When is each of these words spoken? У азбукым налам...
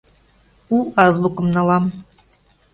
У 0.75 0.77
азбукым 1.03 1.47
налам... 1.55 1.85